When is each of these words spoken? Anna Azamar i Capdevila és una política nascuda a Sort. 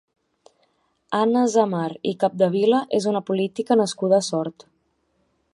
Anna 1.17 1.43
Azamar 1.49 1.91
i 2.13 2.15
Capdevila 2.25 2.81
és 3.01 3.09
una 3.15 3.25
política 3.31 3.81
nascuda 3.83 4.23
a 4.23 4.29
Sort. 4.33 4.71